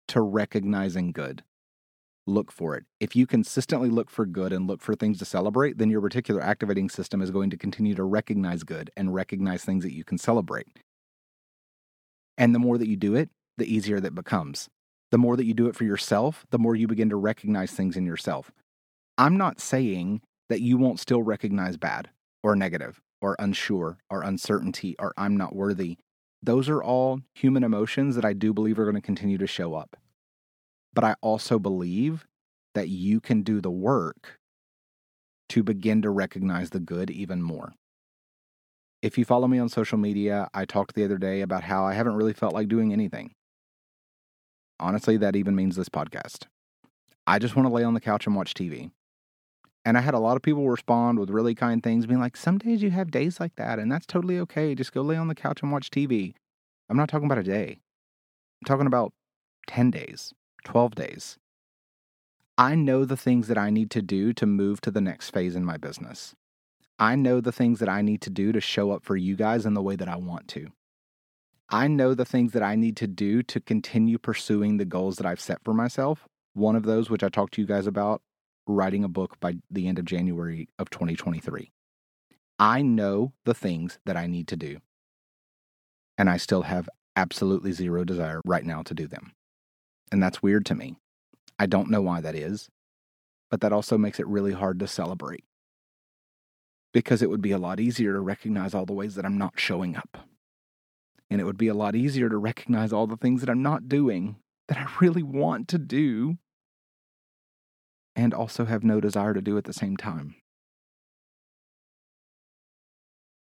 to 0.08 0.22
recognizing 0.22 1.12
good 1.12 1.44
look 2.28 2.52
for 2.52 2.76
it. 2.76 2.86
If 3.00 3.16
you 3.16 3.26
consistently 3.26 3.90
look 3.90 4.10
for 4.10 4.26
good 4.26 4.52
and 4.54 4.68
look 4.68 4.82
for 4.82 4.96
things 4.96 5.18
to 5.20 5.26
celebrate, 5.26 5.78
then 5.78 5.90
your 5.90 6.02
reticular 6.02 6.42
activating 6.42 6.90
system 6.90 7.22
is 7.22 7.32
going 7.32 7.50
to 7.50 7.58
continue 7.58 7.96
to 7.96 8.04
recognize 8.04 8.64
good 8.64 8.92
and 8.98 9.14
recognize 9.14 9.64
things 9.64 9.84
that 9.84 9.94
you 9.94 10.04
can 10.04 10.18
celebrate. 10.18 10.68
And 12.38 12.54
the 12.54 12.60
more 12.60 12.78
that 12.78 12.88
you 12.88 12.98
do 12.98 13.16
it, 13.16 13.30
the 13.58 13.74
easier 13.74 14.00
that 14.00 14.14
becomes. 14.14 14.70
The 15.10 15.18
more 15.18 15.38
that 15.38 15.46
you 15.46 15.54
do 15.54 15.68
it 15.68 15.76
for 15.76 15.86
yourself, 15.86 16.46
the 16.52 16.60
more 16.60 16.76
you 16.76 16.86
begin 16.86 17.10
to 17.10 17.16
recognize 17.16 17.72
things 17.72 17.96
in 17.96 18.06
yourself. 18.06 18.52
I'm 19.18 19.38
not 19.38 19.60
saying 19.60 20.22
that 20.50 20.62
you 20.62 20.78
won't 20.78 21.00
still 21.00 21.24
recognize 21.24 21.78
bad 21.78 22.10
or 22.44 22.56
negative 22.56 23.02
or 23.22 23.36
unsure 23.40 23.98
or 24.10 24.22
uncertainty 24.22 24.96
or 25.00 25.14
I'm 25.18 25.36
not 25.38 25.56
worthy. 25.56 25.98
Those 26.44 26.70
are 26.70 26.84
all 26.84 27.22
human 27.34 27.64
emotions 27.64 28.16
that 28.16 28.26
I 28.26 28.34
do 28.34 28.54
believe 28.54 28.78
are 28.78 28.84
going 28.84 28.96
to 28.96 29.02
continue 29.02 29.38
to 29.40 29.48
show 29.48 29.74
up. 29.74 29.98
But 30.98 31.04
I 31.04 31.16
also 31.22 31.60
believe 31.60 32.26
that 32.74 32.90
you 32.90 33.22
can 33.22 33.44
do 33.44 33.62
the 33.62 33.70
work 33.70 34.40
to 35.50 35.62
begin 35.62 36.02
to 36.02 36.10
recognize 36.10 36.72
the 36.72 36.80
good 36.80 37.12
even 37.12 37.44
more. 37.44 37.76
If 39.04 39.16
you 39.16 39.24
follow 39.24 39.48
me 39.48 39.60
on 39.60 39.70
social 39.70 40.00
media, 40.00 40.50
I 40.56 40.66
talked 40.66 40.96
the 40.96 41.06
other 41.06 41.20
day 41.20 41.42
about 41.42 41.62
how 41.62 41.86
I 41.86 41.94
haven't 41.94 42.16
really 42.16 42.34
felt 42.34 42.56
like 42.56 42.68
doing 42.68 42.94
anything. 42.94 43.36
Honestly, 44.80 45.18
that 45.18 45.36
even 45.36 45.56
means 45.56 45.76
this 45.76 45.88
podcast. 45.88 46.48
I 47.28 47.38
just 47.38 47.56
want 47.56 47.68
to 47.68 47.74
lay 47.76 47.84
on 47.84 47.94
the 47.94 48.02
couch 48.02 48.26
and 48.26 48.36
watch 48.36 48.56
TV. 48.56 48.90
And 49.86 50.00
I 50.00 50.02
had 50.02 50.16
a 50.16 50.20
lot 50.20 50.36
of 50.36 50.42
people 50.42 50.68
respond 50.68 51.20
with 51.20 51.30
really 51.30 51.54
kind 51.54 51.84
things, 51.84 52.08
being 52.08 52.20
like, 52.20 52.36
Some 52.36 52.58
days 52.58 52.82
you 52.82 52.90
have 52.90 53.12
days 53.12 53.40
like 53.40 53.56
that, 53.58 53.78
and 53.78 53.92
that's 53.92 54.08
totally 54.08 54.40
okay. 54.40 54.74
Just 54.74 54.94
go 54.94 55.04
lay 55.04 55.16
on 55.16 55.28
the 55.28 55.36
couch 55.36 55.62
and 55.62 55.72
watch 55.72 55.92
TV. 55.92 56.34
I'm 56.90 56.98
not 56.98 57.08
talking 57.08 57.28
about 57.28 57.38
a 57.38 57.44
day, 57.44 57.82
I'm 58.60 58.66
talking 58.66 58.88
about 58.88 59.14
10 59.68 59.92
days, 59.92 60.34
12 60.68 60.96
days. 60.96 61.38
I 62.58 62.76
know 62.76 63.06
the 63.06 63.16
things 63.16 63.48
that 63.48 63.58
I 63.58 63.70
need 63.70 63.90
to 63.92 64.02
do 64.02 64.34
to 64.34 64.46
move 64.46 64.82
to 64.82 64.92
the 64.92 65.00
next 65.00 65.30
phase 65.30 65.56
in 65.56 65.64
my 65.64 65.78
business. 65.78 66.36
I 67.00 67.16
know 67.16 67.40
the 67.40 67.54
things 67.54 67.80
that 67.80 67.88
I 67.88 68.02
need 68.02 68.20
to 68.24 68.30
do 68.30 68.52
to 68.52 68.60
show 68.60 68.92
up 68.92 69.06
for 69.06 69.16
you 69.16 69.38
guys 69.38 69.66
in 69.66 69.76
the 69.76 69.82
way 69.82 69.96
that 69.96 70.10
I 70.10 70.18
want 70.18 70.50
to. 70.50 70.68
I 71.70 71.88
know 71.88 72.14
the 72.14 72.26
things 72.26 72.52
that 72.52 72.64
I 72.64 72.76
need 72.76 72.98
to 72.98 73.08
do 73.08 73.44
to 73.44 73.62
continue 73.62 74.18
pursuing 74.18 74.76
the 74.76 74.84
goals 74.84 75.16
that 75.16 75.26
I've 75.26 75.40
set 75.40 75.64
for 75.64 75.74
myself. 75.74 76.28
One 76.54 76.76
of 76.76 76.84
those, 76.84 77.10
which 77.10 77.24
I 77.24 77.30
talked 77.30 77.54
to 77.54 77.62
you 77.62 77.68
guys 77.68 77.88
about, 77.88 78.22
writing 78.68 79.06
a 79.06 79.10
book 79.10 79.40
by 79.40 79.54
the 79.72 79.88
end 79.88 80.00
of 80.00 80.04
January 80.06 80.68
of 80.78 80.90
2023. 80.90 81.72
I 82.60 82.82
know 82.82 83.32
the 83.46 83.54
things 83.54 84.00
that 84.06 84.18
I 84.18 84.28
need 84.28 84.50
to 84.50 84.58
do. 84.58 84.80
And 86.18 86.30
I 86.30 86.36
still 86.36 86.64
have 86.64 86.90
absolutely 87.16 87.72
zero 87.72 88.04
desire 88.04 88.42
right 88.44 88.66
now 88.66 88.82
to 88.84 88.94
do 88.94 89.08
them. 89.08 89.32
And 90.12 90.22
that's 90.22 90.42
weird 90.42 90.66
to 90.68 90.76
me. 90.76 90.98
I 91.60 91.66
don't 91.66 91.90
know 91.90 92.02
why 92.02 92.22
that 92.22 92.36
is, 92.36 92.70
but 93.50 93.62
that 93.62 93.74
also 93.74 93.98
makes 93.98 94.20
it 94.20 94.28
really 94.28 94.54
hard 94.54 94.80
to 94.80 94.88
celebrate. 94.88 95.44
Because 96.94 97.22
it 97.22 97.30
would 97.30 97.42
be 97.42 97.52
a 97.52 97.58
lot 97.58 97.80
easier 97.80 98.14
to 98.14 98.20
recognize 98.20 98.74
all 98.74 98.86
the 98.86 98.94
ways 98.94 99.16
that 99.16 99.26
I'm 99.26 99.38
not 99.38 99.60
showing 99.60 99.96
up. 99.96 100.18
And 101.30 101.42
it 101.42 101.44
would 101.44 101.58
be 101.58 101.68
a 101.68 101.74
lot 101.74 101.96
easier 101.96 102.30
to 102.30 102.38
recognize 102.38 102.94
all 102.94 103.08
the 103.08 103.18
things 103.18 103.42
that 103.42 103.50
I'm 103.50 103.62
not 103.62 103.90
doing 103.90 104.38
that 104.68 104.78
I 104.78 104.88
really 105.02 105.24
want 105.24 105.68
to 105.70 105.78
do 105.78 106.38
and 108.16 108.34
also 108.34 108.66
have 108.66 108.84
no 108.84 109.00
desire 109.00 109.34
to 109.34 109.42
do 109.42 109.58
at 109.58 109.66
the 109.66 109.74
same 109.74 109.98
time. 109.98 110.36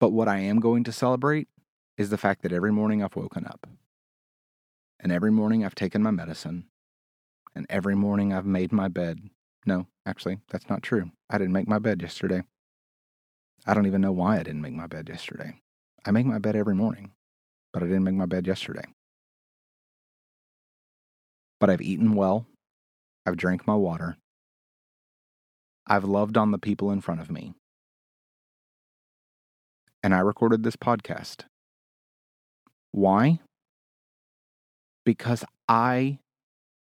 But 0.01 0.11
what 0.11 0.29
I 0.29 0.39
am 0.39 0.61
going 0.61 0.85
to 0.85 0.93
celebrate 0.93 1.49
is 1.97 2.11
the 2.11 2.19
fact 2.19 2.43
that 2.43 2.53
every 2.53 2.73
morning 2.73 3.03
I've 3.03 3.17
woken 3.17 3.47
up 3.47 3.67
and 5.00 5.12
every 5.12 5.31
morning 5.31 5.65
I've 5.65 5.75
taken 5.75 6.03
my 6.03 6.11
medicine. 6.11 6.67
And 7.55 7.67
every 7.71 7.95
morning 7.95 8.33
I've 8.33 8.47
made 8.47 8.73
my 8.73 8.88
bed. 8.88 9.31
No, 9.65 9.87
actually, 10.05 10.41
that's 10.50 10.69
not 10.69 10.83
true. 10.83 11.11
I 11.31 11.38
didn't 11.38 11.55
make 11.55 11.69
my 11.69 11.79
bed 11.79 12.03
yesterday. 12.03 12.43
I 13.67 13.75
don't 13.75 13.87
even 13.87 14.00
know 14.00 14.12
why 14.12 14.38
I 14.38 14.43
didn't 14.43 14.61
make 14.61 14.75
my 14.75 14.87
bed 14.87 15.09
yesterday. 15.09 15.61
I 16.05 16.11
make 16.11 16.26
my 16.26 16.38
bed 16.38 16.55
every 16.55 16.75
morning, 16.75 17.12
but 17.73 17.83
I 17.83 17.87
didn't 17.87 18.05
make 18.05 18.15
my 18.15 18.26
bed 18.26 18.47
yesterday. 18.47 18.85
But 21.59 21.71
I've 21.71 21.81
eaten 21.81 22.15
well. 22.15 22.47
I've 23.25 23.37
drank 23.37 23.67
my 23.67 23.75
water. 23.75 24.19
I've 25.87 26.05
loved 26.05 26.37
on 26.37 26.50
the 26.50 26.59
people 26.59 26.91
in 26.91 27.00
front 27.00 27.21
of 27.21 27.31
me. 27.31 27.55
And 30.03 30.15
I 30.15 30.21
recorded 30.21 30.62
this 30.62 30.76
podcast. 30.76 31.45
Why? 32.93 33.41
Because 35.07 35.45
I 35.69 36.19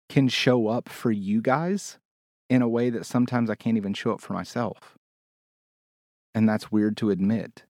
can 0.09 0.29
show 0.29 0.69
up 0.69 0.89
for 0.89 1.11
you 1.11 1.41
guys 1.41 1.99
in 2.49 2.63
a 2.63 2.69
way 2.69 2.91
that 2.91 3.07
sometimes 3.07 3.49
I 3.49 3.55
can't 3.57 3.79
even 3.79 3.95
show 3.95 4.13
up 4.13 4.21
for 4.21 4.35
myself. 4.35 4.99
And 6.35 6.49
that's 6.49 6.71
weird 6.71 6.97
to 6.99 7.11
admit. 7.11 7.65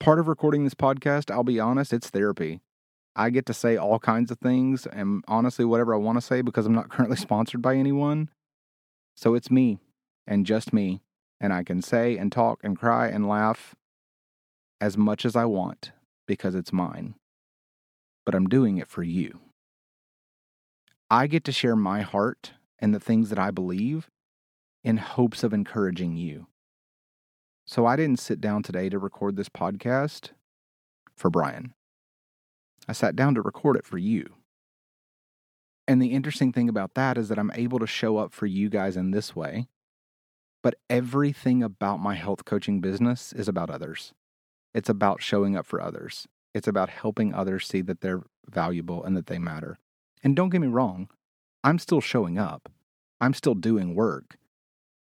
Part 0.00 0.18
of 0.18 0.28
recording 0.28 0.64
this 0.64 0.74
podcast, 0.74 1.30
I'll 1.30 1.44
be 1.44 1.60
honest, 1.60 1.92
it's 1.92 2.10
therapy. 2.10 2.60
I 3.14 3.30
get 3.30 3.46
to 3.46 3.54
say 3.54 3.76
all 3.76 3.98
kinds 3.98 4.30
of 4.30 4.38
things 4.38 4.86
and 4.86 5.24
honestly, 5.28 5.64
whatever 5.64 5.94
I 5.94 5.98
want 5.98 6.18
to 6.18 6.22
say 6.22 6.42
because 6.42 6.66
I'm 6.66 6.74
not 6.74 6.88
currently 6.90 7.16
sponsored 7.16 7.62
by 7.62 7.76
anyone. 7.76 8.28
So 9.16 9.34
it's 9.34 9.50
me 9.50 9.78
and 10.26 10.44
just 10.44 10.72
me. 10.72 11.00
And 11.40 11.52
I 11.52 11.62
can 11.62 11.82
say 11.82 12.16
and 12.16 12.32
talk 12.32 12.58
and 12.64 12.76
cry 12.76 13.08
and 13.08 13.28
laugh 13.28 13.76
as 14.80 14.96
much 14.96 15.24
as 15.24 15.36
I 15.36 15.44
want 15.44 15.92
because 16.26 16.56
it's 16.56 16.72
mine. 16.72 17.14
But 18.28 18.34
I'm 18.34 18.46
doing 18.46 18.76
it 18.76 18.88
for 18.88 19.02
you. 19.02 19.40
I 21.08 21.28
get 21.28 21.44
to 21.44 21.50
share 21.50 21.74
my 21.74 22.02
heart 22.02 22.52
and 22.78 22.94
the 22.94 23.00
things 23.00 23.30
that 23.30 23.38
I 23.38 23.50
believe 23.50 24.10
in 24.84 24.98
hopes 24.98 25.42
of 25.42 25.54
encouraging 25.54 26.14
you. 26.14 26.46
So 27.64 27.86
I 27.86 27.96
didn't 27.96 28.20
sit 28.20 28.38
down 28.38 28.62
today 28.62 28.90
to 28.90 28.98
record 28.98 29.36
this 29.36 29.48
podcast 29.48 30.32
for 31.16 31.30
Brian. 31.30 31.72
I 32.86 32.92
sat 32.92 33.16
down 33.16 33.34
to 33.34 33.40
record 33.40 33.76
it 33.76 33.86
for 33.86 33.96
you. 33.96 34.34
And 35.86 36.02
the 36.02 36.12
interesting 36.12 36.52
thing 36.52 36.68
about 36.68 36.92
that 36.96 37.16
is 37.16 37.30
that 37.30 37.38
I'm 37.38 37.52
able 37.54 37.78
to 37.78 37.86
show 37.86 38.18
up 38.18 38.34
for 38.34 38.44
you 38.44 38.68
guys 38.68 38.94
in 38.94 39.10
this 39.10 39.34
way. 39.34 39.68
But 40.62 40.74
everything 40.90 41.62
about 41.62 41.96
my 41.96 42.14
health 42.14 42.44
coaching 42.44 42.82
business 42.82 43.32
is 43.32 43.48
about 43.48 43.70
others. 43.70 44.12
It's 44.74 44.90
about 44.90 45.22
showing 45.22 45.56
up 45.56 45.64
for 45.64 45.80
others. 45.80 46.28
It's 46.54 46.68
about 46.68 46.90
helping 46.90 47.34
others 47.34 47.66
see 47.66 47.82
that 47.82 48.00
they're 48.00 48.22
valuable 48.48 49.04
and 49.04 49.16
that 49.16 49.26
they 49.26 49.38
matter. 49.38 49.78
And 50.22 50.34
don't 50.34 50.48
get 50.48 50.60
me 50.60 50.66
wrong, 50.66 51.08
I'm 51.62 51.78
still 51.78 52.00
showing 52.00 52.38
up. 52.38 52.70
I'm 53.20 53.34
still 53.34 53.54
doing 53.54 53.94
work. 53.94 54.38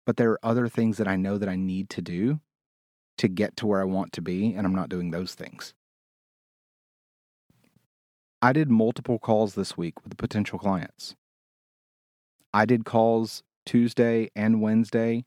But 0.05 0.17
there 0.17 0.31
are 0.31 0.39
other 0.43 0.67
things 0.67 0.97
that 0.97 1.07
I 1.07 1.15
know 1.15 1.37
that 1.37 1.49
I 1.49 1.55
need 1.55 1.89
to 1.91 2.01
do 2.01 2.39
to 3.17 3.27
get 3.27 3.57
to 3.57 3.67
where 3.67 3.81
I 3.81 3.85
want 3.85 4.13
to 4.13 4.21
be, 4.21 4.53
and 4.53 4.65
I'm 4.65 4.75
not 4.75 4.89
doing 4.89 5.11
those 5.11 5.35
things. 5.35 5.73
I 8.41 8.53
did 8.53 8.71
multiple 8.71 9.19
calls 9.19 9.55
this 9.55 9.77
week 9.77 10.01
with 10.03 10.17
potential 10.17 10.57
clients. 10.57 11.15
I 12.53 12.65
did 12.65 12.85
calls 12.85 13.43
Tuesday 13.65 14.29
and 14.35 14.61
Wednesday 14.61 15.25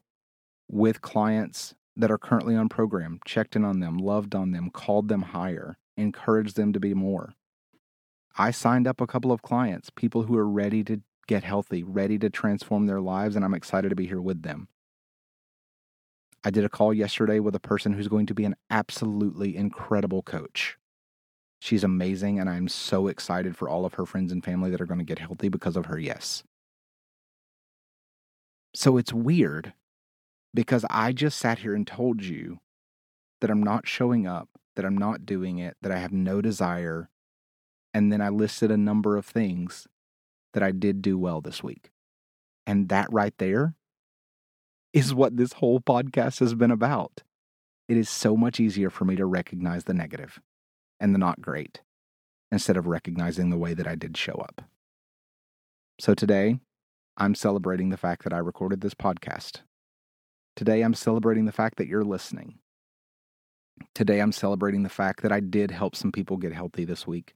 with 0.69 1.03
clients 1.03 1.75
that 1.95 2.11
are 2.11 2.19
currently 2.19 2.57
on 2.57 2.71
program, 2.71 3.21
checked 3.27 3.55
in 3.55 3.65
on 3.65 3.81
them, 3.81 3.99
loved 3.99 4.35
on 4.35 4.53
them, 4.53 4.71
called 4.71 5.09
them 5.09 5.23
higher, 5.23 5.77
encouraged 5.97 6.57
them 6.57 6.73
to 6.73 6.81
be 6.81 6.95
more. 6.95 7.35
I 8.37 8.51
signed 8.51 8.87
up 8.87 9.01
a 9.01 9.07
couple 9.07 9.33
of 9.33 9.43
clients, 9.43 9.91
people 9.91 10.23
who 10.23 10.37
are 10.37 10.49
ready 10.49 10.83
to 10.85 11.03
get 11.27 11.45
healthy, 11.45 11.83
ready 11.83 12.19
to 12.19 12.31
transform 12.31 12.87
their 12.87 13.01
lives, 13.01 13.37
and 13.37 13.45
I'm 13.45 13.55
excited 13.55 13.91
to 13.91 13.97
be 13.97 14.07
here 14.07 14.21
with 14.21 14.43
them. 14.43 14.69
I 16.45 16.51
did 16.51 16.65
a 16.65 16.69
call 16.69 16.93
yesterday 16.93 17.39
with 17.39 17.55
a 17.55 17.61
person 17.61 17.93
who's 17.93 18.09
going 18.09 18.27
to 18.27 18.35
be 18.35 18.45
an 18.45 18.57
absolutely 18.71 19.57
incredible 19.57 20.23
coach. 20.23 20.77
She's 21.61 21.85
amazing, 21.85 22.41
and 22.41 22.51
I'm 22.51 22.67
so 22.67 23.07
excited 23.07 23.57
for 23.57 23.69
all 23.69 23.85
of 23.85 23.95
her 23.95 24.07
friends 24.07 24.33
and 24.33 24.45
family 24.45 24.71
that 24.71 24.81
are 24.81 24.87
going 24.87 24.99
to 24.99 25.05
get 25.05 25.21
healthy 25.21 25.49
because 25.49 25.77
of 25.77 25.87
her 25.87 25.99
yes. 25.99 26.43
So 28.75 28.97
it's 28.97 29.13
weird 29.13 29.73
because 30.53 30.85
I 30.91 31.13
just 31.13 31.39
sat 31.39 31.61
here 31.61 31.75
and 31.75 31.87
told 31.87 32.25
you 32.25 32.59
that 33.41 33.51
I'm 33.51 33.63
not 33.63 33.87
showing 33.87 34.27
up, 34.27 34.49
that 34.77 34.85
I'm 34.85 34.97
not 34.97 35.27
doing 35.27 35.59
it, 35.59 35.77
that 35.83 35.93
I 35.93 35.99
have 35.99 36.13
no 36.13 36.41
desire. 36.41 37.11
And 37.95 38.13
then 38.13 38.21
I 38.21 38.29
listed 38.29 38.71
a 38.71 38.77
number 38.77 39.17
of 39.17 39.27
things 39.27 39.87
that 40.55 40.63
I 40.63 40.71
did 40.71 41.03
do 41.03 41.19
well 41.19 41.41
this 41.41 41.63
week. 41.63 41.91
And 42.67 42.89
that 42.89 43.13
right 43.13 43.35
there 43.39 43.75
is 44.93 45.15
what 45.15 45.37
this 45.37 45.55
whole 45.55 45.81
podcast 45.81 46.41
has 46.41 46.55
been 46.55 46.71
about. 46.71 47.23
It 47.89 47.97
is 47.97 48.09
so 48.09 48.37
much 48.37 48.61
easier 48.61 48.91
for 48.91 49.05
me 49.05 49.17
to 49.17 49.27
recognize 49.27 49.85
the 49.85 49.95
negative 49.95 50.41
and 51.01 51.15
the 51.15 51.19
not 51.19 51.41
great 51.41 51.81
instead 52.51 52.77
of 52.77 52.87
recognizing 52.87 53.51
the 53.51 53.59
way 53.59 53.75
that 53.75 53.87
I 53.87 53.95
did 53.95 54.17
show 54.17 54.35
up. 54.35 54.63
So 55.99 56.15
today, 56.15 56.61
I'm 57.17 57.35
celebrating 57.35 57.91
the 57.91 57.97
fact 57.97 58.25
that 58.25 58.33
I 58.33 58.39
recorded 58.39 58.81
this 58.81 58.95
podcast. 58.95 59.63
Today, 60.57 60.83
I'm 60.83 60.95
celebrating 60.95 61.47
the 61.47 61.53
fact 61.53 61.77
that 61.79 61.87
you're 61.87 62.05
listening. 62.05 62.59
Today, 63.95 64.21
I'm 64.21 64.33
celebrating 64.33 64.83
the 64.83 64.89
fact 64.89 65.23
that 65.23 65.33
I 65.33 65.41
did 65.41 65.71
help 65.71 65.95
some 65.95 66.13
people 66.13 66.37
get 66.37 66.53
healthy 66.53 66.85
this 66.85 67.07
week, 67.07 67.35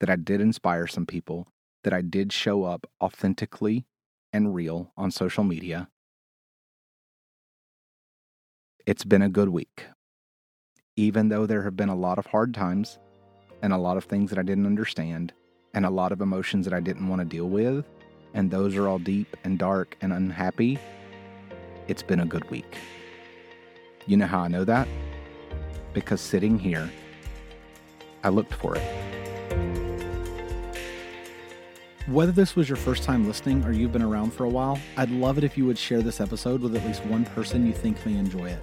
that 0.00 0.10
I 0.10 0.16
did 0.16 0.40
inspire 0.40 0.86
some 0.86 1.06
people, 1.06 1.48
that 1.82 1.92
I 1.92 2.00
did 2.00 2.32
show 2.32 2.64
up 2.64 2.86
authentically 3.02 3.86
and 4.32 4.54
real 4.54 4.92
on 4.96 5.10
social 5.10 5.44
media. 5.44 5.88
It's 8.86 9.04
been 9.04 9.22
a 9.22 9.28
good 9.28 9.48
week. 9.48 9.86
Even 10.96 11.28
though 11.28 11.46
there 11.46 11.62
have 11.62 11.76
been 11.76 11.88
a 11.88 11.96
lot 11.96 12.18
of 12.18 12.26
hard 12.26 12.54
times 12.54 12.98
and 13.62 13.72
a 13.72 13.78
lot 13.78 13.96
of 13.96 14.04
things 14.04 14.30
that 14.30 14.38
I 14.38 14.42
didn't 14.42 14.66
understand 14.66 15.32
and 15.72 15.86
a 15.86 15.90
lot 15.90 16.12
of 16.12 16.20
emotions 16.20 16.66
that 16.66 16.74
I 16.74 16.80
didn't 16.80 17.08
want 17.08 17.20
to 17.20 17.24
deal 17.24 17.48
with, 17.48 17.84
and 18.34 18.50
those 18.50 18.76
are 18.76 18.88
all 18.88 18.98
deep 18.98 19.36
and 19.44 19.58
dark 19.58 19.96
and 20.00 20.12
unhappy, 20.12 20.78
it's 21.88 22.02
been 22.02 22.20
a 22.20 22.26
good 22.26 22.48
week. 22.50 22.76
You 24.06 24.16
know 24.16 24.26
how 24.26 24.40
I 24.40 24.48
know 24.48 24.64
that? 24.64 24.86
Because 25.94 26.20
sitting 26.20 26.58
here, 26.58 26.90
I 28.22 28.28
looked 28.28 28.52
for 28.52 28.76
it. 28.76 28.82
Whether 32.06 32.32
this 32.32 32.54
was 32.54 32.68
your 32.68 32.76
first 32.76 33.02
time 33.02 33.26
listening 33.26 33.64
or 33.64 33.72
you've 33.72 33.92
been 33.92 34.02
around 34.02 34.34
for 34.34 34.44
a 34.44 34.48
while, 34.48 34.78
I'd 34.98 35.10
love 35.10 35.38
it 35.38 35.44
if 35.44 35.56
you 35.56 35.64
would 35.64 35.78
share 35.78 36.02
this 36.02 36.20
episode 36.20 36.60
with 36.60 36.76
at 36.76 36.84
least 36.84 37.02
one 37.06 37.24
person 37.24 37.66
you 37.66 37.72
think 37.72 38.04
may 38.04 38.18
enjoy 38.18 38.50
it. 38.50 38.62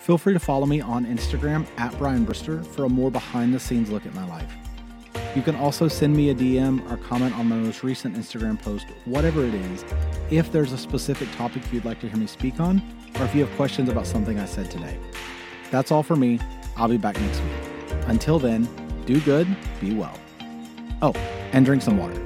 Feel 0.00 0.16
free 0.16 0.34
to 0.34 0.38
follow 0.38 0.66
me 0.66 0.80
on 0.80 1.04
Instagram 1.06 1.66
at 1.78 1.96
Brian 1.98 2.24
Brister 2.24 2.64
for 2.64 2.84
a 2.84 2.88
more 2.88 3.10
behind 3.10 3.52
the 3.52 3.58
scenes 3.58 3.90
look 3.90 4.06
at 4.06 4.14
my 4.14 4.24
life. 4.28 4.52
You 5.34 5.42
can 5.42 5.56
also 5.56 5.88
send 5.88 6.16
me 6.16 6.30
a 6.30 6.34
DM 6.34 6.88
or 6.90 6.96
comment 6.98 7.36
on 7.36 7.48
my 7.48 7.56
most 7.56 7.82
recent 7.82 8.14
Instagram 8.16 8.62
post, 8.62 8.86
whatever 9.06 9.44
it 9.44 9.54
is, 9.54 9.84
if 10.30 10.52
there's 10.52 10.72
a 10.72 10.78
specific 10.78 11.28
topic 11.32 11.62
you'd 11.72 11.84
like 11.84 11.98
to 12.00 12.08
hear 12.08 12.16
me 12.16 12.28
speak 12.28 12.60
on, 12.60 12.80
or 13.18 13.24
if 13.24 13.34
you 13.34 13.44
have 13.44 13.56
questions 13.56 13.88
about 13.88 14.06
something 14.06 14.38
I 14.38 14.46
said 14.46 14.70
today. 14.70 14.96
That's 15.70 15.90
all 15.90 16.02
for 16.02 16.16
me. 16.16 16.40
I'll 16.76 16.88
be 16.88 16.96
back 16.96 17.20
next 17.20 17.40
week. 17.40 18.00
Until 18.06 18.38
then, 18.38 18.68
do 19.06 19.20
good, 19.20 19.48
be 19.80 19.94
well. 19.94 20.18
Oh, 21.02 21.12
and 21.52 21.64
drink 21.64 21.82
some 21.82 21.98
water. 21.98 22.25